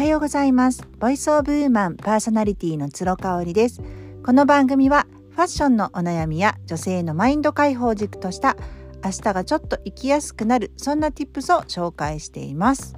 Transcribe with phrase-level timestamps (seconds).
[0.00, 0.88] はようございます。
[0.98, 3.82] ボイスオブウーマンパーソナリティのつろかおりです。
[4.24, 8.56] この番組はファッションのお悩みや女性のマインド解放軸とした
[9.04, 12.96] 明日がちょっと生きやすくなるそんな tips を紹介しています。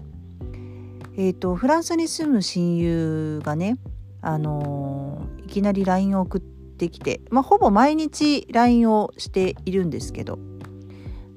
[1.17, 3.79] えっ、ー、とフランスに住む親友がね、
[4.21, 10.39] あのー、いきなり LINE を送ってきて、まあ、ほぼ毎日 LINE をしているんですけど、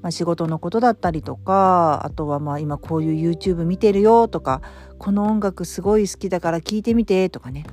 [0.02, 4.62] まあ、仕事のことだったりとかあとはまあ今こういう YouTube 見てるよとか
[4.98, 7.64] この音楽すごい好きだから聴いてみてとかね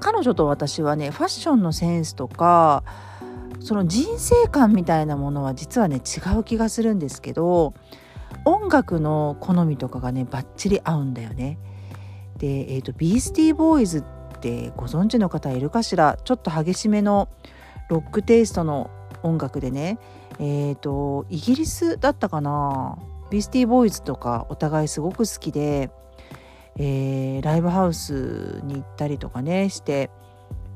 [0.00, 2.82] 彼女と私はねファッションのセンスとか
[3.60, 7.74] その人生観みたいなものは実はね違う気がするんですけど
[8.44, 11.58] 音楽の好みとかがねバッチリ合うんだよね。
[12.38, 16.18] で、えーと、ビースティーボーイズってご存知の方いるかしら？
[16.24, 17.28] ちょっと激しめの
[17.88, 18.90] ロックテイストの
[19.22, 19.98] 音楽でね。
[20.38, 22.98] えーと、イギリスだったかな。
[23.30, 25.90] ビスティーボーイズとかお互いすごく好きで、
[26.76, 30.10] えー、ライブハウスに行ったりとかねして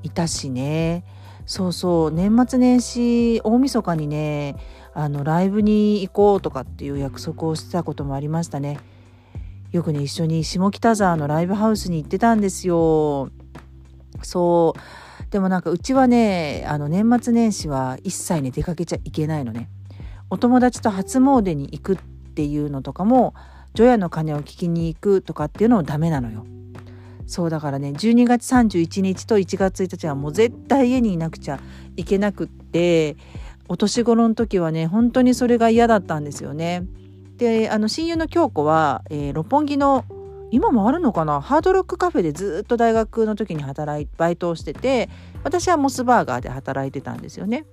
[0.02, 1.04] いたしね。
[1.44, 4.56] そうそう年末年始大晦日にね
[4.94, 8.80] あのライブに行こうとかっていう約束をしてたこともありましたね。
[9.70, 13.30] よくね一緒に下北沢のライブハウスに行ってたんですよ。
[14.22, 14.80] そう。
[15.36, 19.68] でもなんかうちはねあの年末年始は一切ね出かけちゃいけないのね
[20.30, 23.34] お友達と初詣に行くっていうのとかも
[23.74, 26.46] 除夜の鐘を聞きに行くとかっていうのもダメなのよ
[27.26, 31.60] そうだからね12月31日と1月1日はもう絶対家にいなくちゃ
[31.98, 33.18] いけなくって
[33.68, 36.86] お年頃の時はね本当にそれが嫌だったんですよね。
[37.36, 40.06] であの親友の京子は、えー、六本木の
[40.50, 41.40] 今もあるのかな？
[41.40, 45.08] ハードロックカフェでずっと大学の時に働いバイトをしてて
[45.42, 47.66] 私はモスバーガーで働いてたんですよね。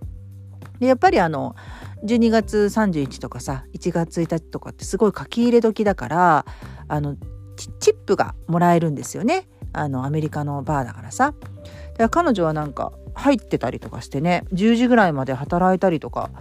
[0.80, 1.55] でやっぱりあの
[2.03, 6.45] 12月31とかさ1月1日とかってすごい書き入れ時だから
[6.88, 7.15] あの
[7.80, 11.33] チップがもらえるんですよねあのアメリカのバーだからさ。
[11.98, 16.31] だから彼女はなんか入ってたりとかしてね10時ぐらいまで働いたりとか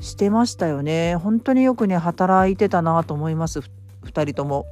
[0.00, 3.58] してましたよね本当によくね働いてたなと思います
[4.04, 4.66] 2人とも。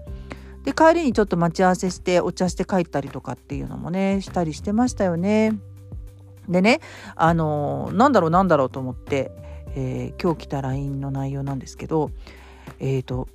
[0.65, 5.59] で帰りにちょっと待ち合わせしてお茶して帰ったりとかっていうのもねしたりしてましたよね。
[6.49, 6.81] でね
[7.15, 9.33] あのなんだろうなんだろうと思って、
[9.75, 12.11] えー、今日来た LINE の内容なんですけど
[12.81, 13.29] えっ、ー、と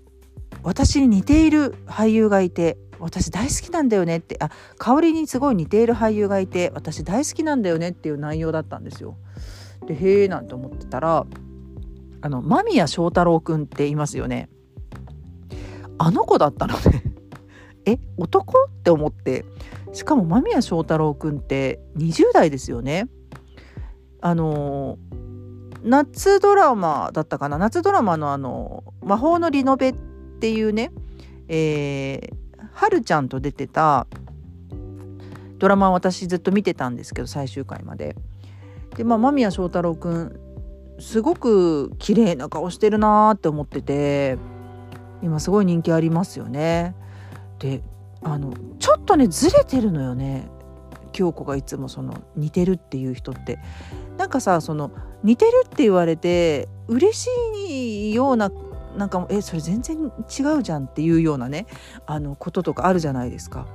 [0.64, 9.18] 私に似ている俳優がいて私大好きなんだよねってあ香りにすごい似ている俳優がいて私大好きなんだよねっていう内容だったんですよ。
[9.86, 11.26] でへえなんて思ってたら
[12.22, 14.50] あの間宮祥太朗くんっていますよね。
[15.98, 17.13] あの子だったのね
[17.86, 18.68] え男？
[18.70, 19.46] って思って
[19.94, 23.08] しかも間宮祥太朗君って20代ですよね。
[24.22, 24.98] あの
[25.84, 29.94] 夏ドラマだったかな夏ドラマのあの「魔法のリノベ」っ
[30.40, 30.92] ていうね、
[31.50, 34.08] えー、はるちゃんと出てた
[35.60, 38.16] ドラマを私ずっと見てたんですけど最終回まで。
[38.96, 40.40] でまあ間宮祥太朗君
[41.00, 44.38] すごく綺麗な顔してるなーって思ってて
[45.22, 46.96] 今すごい人気ありますよね。
[47.64, 47.82] で
[48.22, 50.50] あのちょっとねずれてるのよね
[51.14, 53.58] 京子がいつもその似てるっていう人って
[54.18, 54.92] なんかさその
[55.24, 57.30] 似てるって言われて嬉し
[58.10, 58.52] いような
[58.98, 61.68] なんかえそれ全然違うじゃんっていうようなね
[62.06, 63.66] あのこととかあるじゃないですか。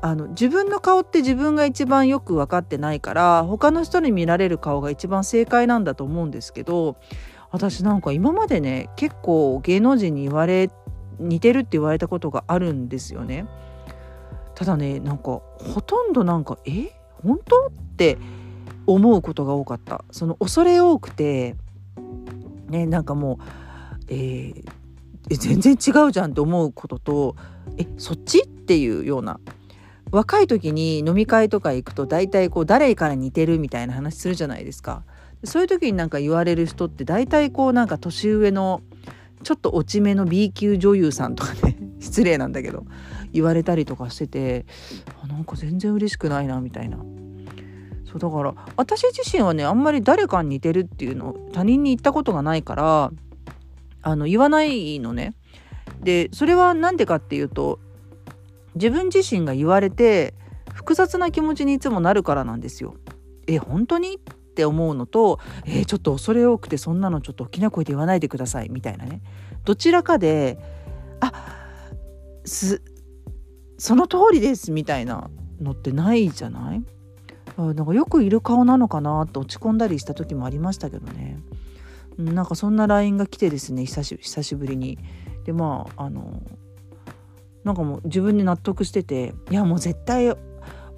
[0.00, 6.96] あの自分の顔って自分が一番よく分かってないから他の人に見られる顔が一番正解なんだと思うんですけど
[7.50, 10.70] 私なんか今までね結構芸能人に言われ
[11.18, 13.46] 似てるって言われたことがあるんですよね。
[14.54, 16.92] ただねなんかほとんどなんかえ？
[17.22, 17.66] 本当？
[17.66, 18.18] って
[18.86, 20.04] 思うことが多かった。
[20.10, 21.56] その恐れ多くて
[22.68, 27.36] ねなんかもう、えー、全然違うじゃんって思うことと
[27.76, 28.40] えそっち？
[28.40, 29.40] っていうような。
[30.10, 35.04] 若い時に飲み会とか行くと大体こう誰から似てるみたいな話するじゃないですか。
[35.44, 38.80] そういう時になんか言われる人って大体こうなんか年上の
[39.42, 42.84] ちょっと落ち目の B 級女優さんとかね 失礼なんだけど
[43.32, 44.66] 言われたりとかしてて
[45.22, 46.98] あなんか全然嬉しくないなみたいな。
[48.10, 53.12] そうだから私自身はねあんまり誰かに似てるっていうのを他人に言ったことがないから
[54.00, 55.34] あの言わないのね。
[56.02, 57.80] でそれは何でかっていうと
[58.76, 60.32] 自分自身が言われて
[60.72, 62.94] 複雑な気持ちにいつもなるからなんですよ。
[63.46, 64.20] え本当に？
[64.58, 69.22] って思うのと、えー、ちょっと恐れ多くてそんなのちょっと大きな声で言わないでくださいみたいなね。
[69.64, 70.58] どちらかで
[71.20, 71.32] あ
[72.44, 72.82] す
[73.76, 76.82] その通りですみたいなのってないじゃない？
[77.56, 81.38] なんかよくいる顔なのかなって落ち込んだりした時もありましたけどね。
[82.16, 84.02] なんかそんな LINE が来てですね久
[84.42, 84.98] しぶりに。
[85.44, 86.42] でまああの
[87.62, 90.34] なんかもう自分に納得してていやもう絶対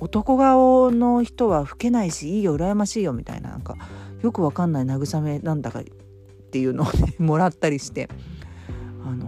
[0.00, 3.76] 男顔の人は老けないしいいよ羨ましいよみたいななんか
[4.22, 5.84] よくわかんない慰めなんだかっ
[6.50, 8.08] ていうのをねもらったりして。
[9.04, 9.26] あの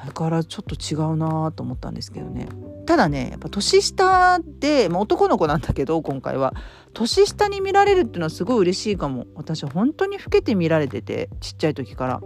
[0.00, 2.48] あれからちょっと違うなと思ったんですけどね。
[2.86, 6.54] ただねやっぱ年下で、まあ、男の子なんだけど今回は。
[6.94, 9.26] 年下に見られるっていうのはすごい嬉しいかも。
[9.34, 12.20] 私は本当に老けて見られててちっちゃい時から。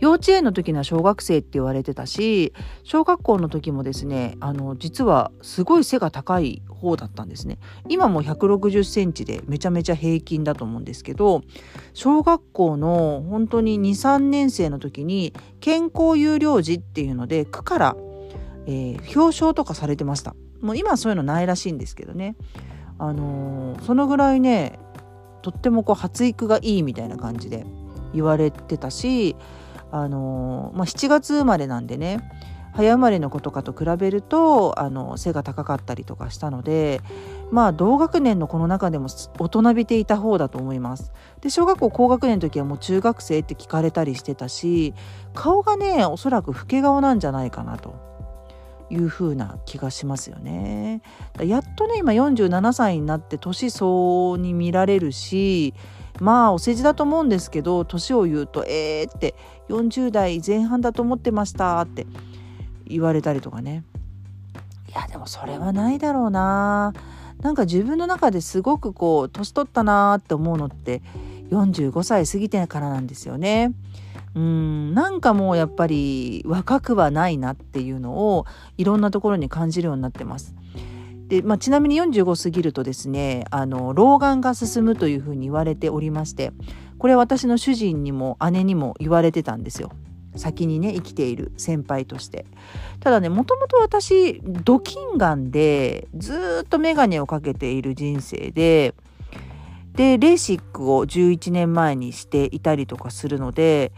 [0.00, 2.52] 幼稚園の時には小学生って言われてたし
[2.84, 7.58] 小学校の時もですねあの実はすごい背が高い方だったんですね。
[7.88, 11.42] 今も160センチでめちゃめちゃ平均だと思うんですけど
[11.94, 17.96] 小学校の本当に23年生の時に健康有料児っていうので区から、
[18.66, 20.34] えー、表彰とかされてました。
[20.60, 22.36] もう今はそういうのないらしいんですけどね。
[22.98, 24.78] あのー、そのぐらいね
[25.42, 27.66] とってもこう発育がいいみたいな感じで
[28.14, 29.36] 言われてたし
[30.02, 32.20] あのまあ、7月生まれなんでね
[32.76, 37.00] 早生まれの子とかと比べるとあの背が高かったりとかしたので
[37.50, 39.08] まあ同学年の子の中でも
[39.38, 41.12] 大人びていた方だと思います。
[41.40, 44.94] で小学校高学年の時はもう中学生って聞かれたりしてたし
[45.32, 47.94] 顔がねおそらく老け顔なんじゃないかなと
[48.90, 51.00] いう風な気がしますよね。
[51.40, 55.72] やっとね今47歳になって年相応に見られるし
[56.20, 59.34] まあお世辞だと思うんですけど年を言うと「えー」って
[59.68, 62.06] 40代前半だと思ってましたって
[62.86, 63.84] 言われたりとかね
[64.88, 66.92] いやでもそれはないだろうな
[67.40, 71.02] なんか自分の中ですごくこう年取ったなって思うのって
[71.50, 73.72] 45歳過ぎてからなんですよね。
[74.34, 78.46] うんなんかもうやっぱり若くはないなっていうのを
[78.76, 80.54] いろんなところに感じるようになってます。
[81.28, 86.52] で、まあ、ちなみに45過ぎるとですねあの老眼が進むというふうに言われておりまして
[86.98, 89.92] これ私の主人にも姉にも言われてたんですよ。
[90.36, 92.44] 先にね生きている先輩として
[93.00, 98.94] ただねもともと私ドキンガンでずっと眼鏡をかけている人生で
[99.94, 103.92] でレーシックを11年前にしていたりとかするので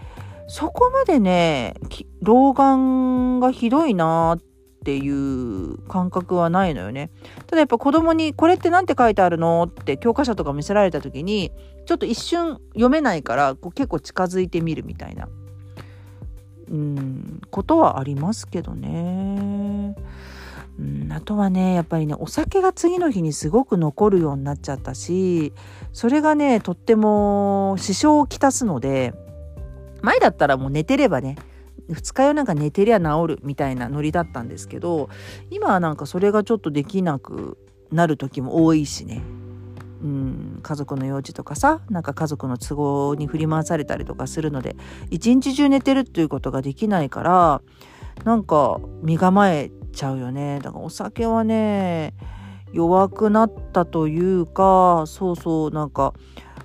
[0.46, 1.74] そこまでね
[2.22, 4.38] 老眼がひどいなっ
[4.78, 7.10] っていう感覚はないのよね。
[7.46, 11.50] ただやっぱ子供にこれって何て書いてあるのって教科書とか見せられた時に
[11.86, 15.28] ちょっと一瞬読めないからこう結構近づいてみるみたいな
[16.70, 19.96] うんことはありますけどね。
[20.78, 25.52] うんあとはねやっぱりねお酒が次の日にすごく残るようになっちゃったし
[25.92, 29.12] それがねとっても支障をきたすので
[30.00, 31.36] 前だったらもう寝てればね
[31.88, 35.08] 二日酔いなんか寝てりゃ治るみたいなノリだったんですけど
[35.50, 37.58] 今はなんかそれがちょっとできなく
[37.90, 39.22] なる時も多いしね。
[40.00, 44.76] うん家族の用事とかさなんか家族の都合に振り回されたりとかするので
[45.10, 47.62] 一日中寝てるっていうことができないから
[48.24, 50.60] なんか身構えちゃうよね。
[50.62, 52.14] だからお酒はね
[52.72, 56.14] 弱くなったというかそうそうなんか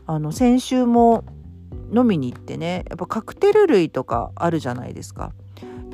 [0.06, 1.24] あの先週も
[1.96, 5.32] 飲みに行ってねやっぱカクテル類とかあるじゃないですか。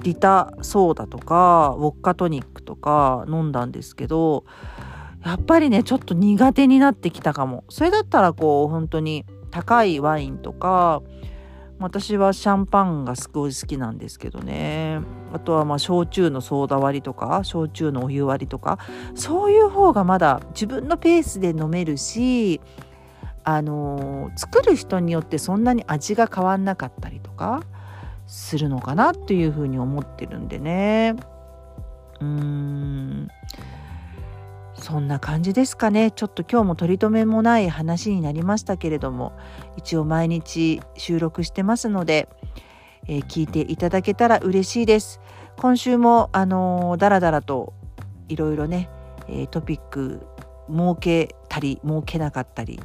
[0.01, 4.45] リタソーダとかウォッカトニックとか飲んだんですけど
[5.25, 7.65] やっぱりねちょっと苦手になってきたかも。
[7.69, 11.01] それだったらこう本当に高いワインとか
[11.79, 14.99] 私はシャンパンがすごい好きなんですけどね。
[15.33, 18.79] あとはまあ焼酎のソーダ割りとか焼酎のお湯割りとか
[19.15, 22.61] そういう方がまだ自分のペースで飲めるし
[23.43, 27.63] あの作る人によってそんなに味が変わんなかったりとか
[28.27, 31.15] するのかなっていうふうに思ってるんでね。
[32.19, 33.27] うーん。
[34.75, 36.11] そんな感じですかね。
[36.11, 39.33] ちょっと今日も取り留めもない話になりましたけれども
[39.77, 42.29] 一応毎日収録してますので、
[43.07, 45.19] えー、聞いていただけたら嬉しいです。
[45.57, 47.73] 今週もあのー、だらだらと
[48.29, 48.89] いろいろね、
[49.27, 50.25] えー、トピック
[50.69, 52.79] 設けたり設けなかったり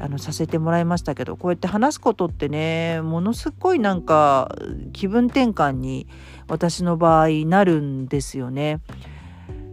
[0.00, 4.54] あのさせてもらいましたけどこうやって話すことってねものすごいなんか
[4.94, 6.08] 気分転換に
[6.48, 8.80] 私の場合なるんですよね。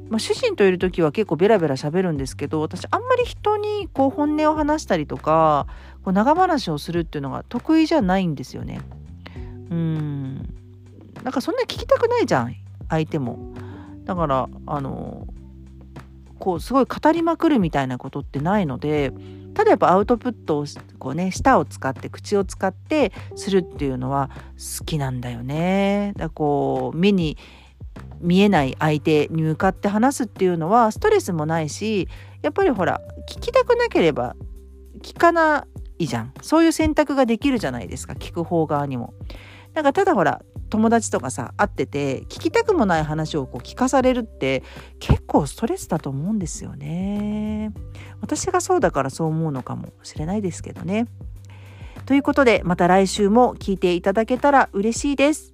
[0.10, 5.68] まあ、主人といる時は結構ベラベラ喋るんですけど私あんまり人にこう本音を話したりとか
[6.02, 8.80] こう長話をするっていうのが得意じゃないんですよね。
[9.70, 10.38] うん
[11.24, 12.56] なんかそんな聞きたくないじゃん
[12.90, 13.54] 相手も。
[14.06, 15.28] だからあの
[16.40, 19.12] こうすごい語りまくるみたいなことってないので
[19.58, 20.66] ただやっぱアウトプットを
[21.00, 24.30] こうね舌を使って口を使ってするっていうのは
[24.80, 26.14] 好きなんだよね。
[26.16, 27.40] だこう目に
[28.20, 32.08] 見えない相手に向かって話すっていうのはストレスもないし
[32.44, 34.36] やっぱりほら聞きたくなければ
[35.02, 35.66] 聞かな
[35.98, 39.16] いじゃんそういう選択ができるじゃないですか聞く方側にも。
[39.74, 44.64] なんかただほら友達とかさ会ってて聞きたくもない話をこう聞かされるって
[45.00, 47.72] 結構ストレスだと思うんですよね。
[48.22, 51.08] 私がそうだからそう思うのかもしれないですけどね。
[52.06, 55.54] ということでまた来週も聞いていただけたら嬉しいです。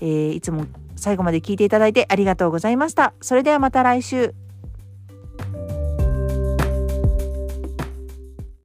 [0.00, 0.66] えー、いつも
[0.96, 3.14] 最後まで聞いていただいてありがとうございました。
[3.20, 4.34] それではまた来週。